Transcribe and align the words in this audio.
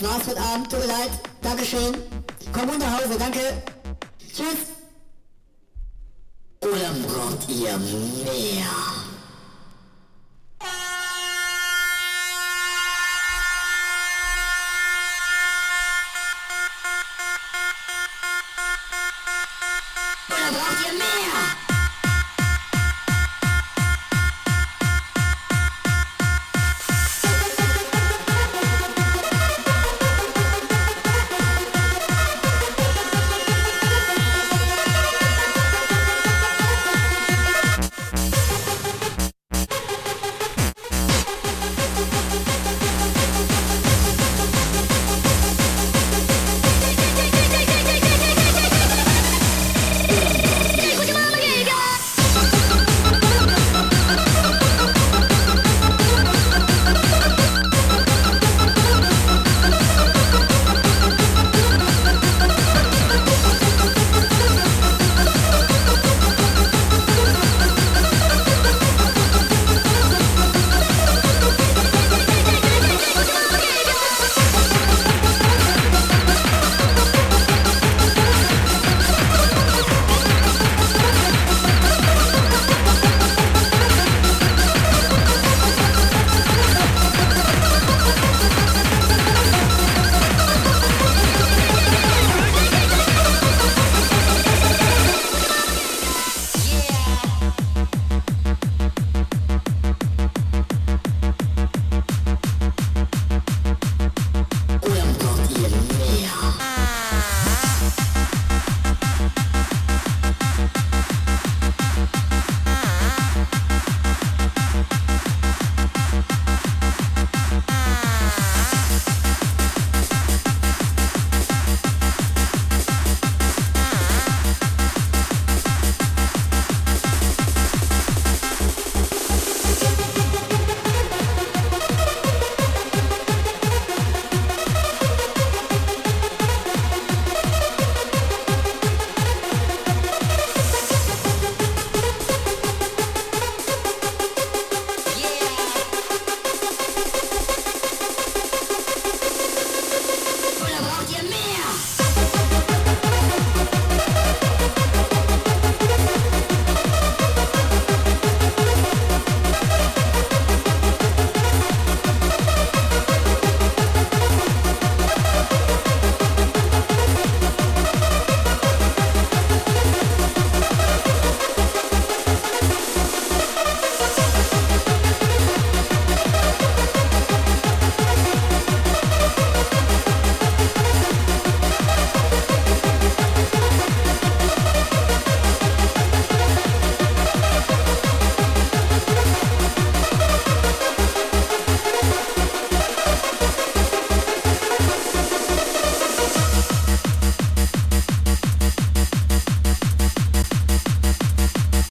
das 0.00 0.10
war's 0.10 0.26
heute 0.26 0.40
Abend, 0.40 0.70
tut 0.70 0.80
mir 0.80 0.86
leid. 0.86 1.10
Dankeschön. 1.42 1.94
Komm 2.52 2.68
runter 2.68 2.86
nach 2.86 3.00
Hause, 3.00 3.18
danke. 3.18 3.40